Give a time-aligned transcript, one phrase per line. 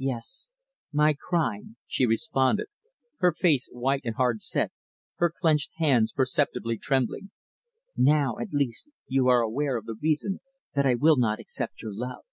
[0.00, 0.50] "Yes,
[0.90, 2.66] my crime," she responded,
[3.18, 4.72] her face white and hard set,
[5.18, 7.30] her clenched hands perceptibly trembling.
[7.96, 10.40] "Now at least you are aware of the reason
[10.74, 12.24] that I will not accept your love.